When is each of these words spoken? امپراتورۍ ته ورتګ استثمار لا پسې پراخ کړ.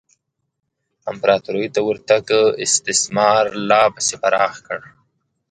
امپراتورۍ 1.11 1.67
ته 1.75 1.79
ورتګ 1.89 2.25
استثمار 2.65 3.43
لا 3.69 3.81
پسې 3.93 4.15
پراخ 4.23 4.53
کړ. 4.67 4.79